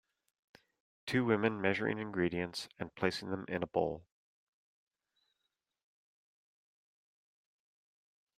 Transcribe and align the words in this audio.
Two 1.05 1.25
women 1.25 1.61
measuring 1.61 1.99
ingredients 1.99 2.67
and 2.79 2.95
placing 2.95 3.29
them 3.29 3.45
in 3.47 3.61
a 3.61 3.67
bowl. 3.67 4.03